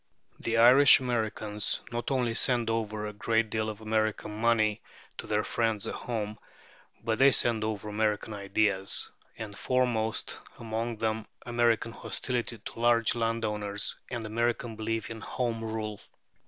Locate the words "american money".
3.81-4.81